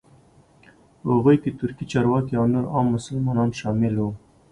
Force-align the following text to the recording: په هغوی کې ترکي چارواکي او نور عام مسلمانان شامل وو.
په 0.99 1.07
هغوی 1.15 1.35
کې 1.43 1.57
ترکي 1.59 1.85
چارواکي 1.91 2.33
او 2.39 2.45
نور 2.53 2.65
عام 2.73 2.87
مسلمانان 2.95 3.49
شامل 3.59 3.93
وو. 3.97 4.11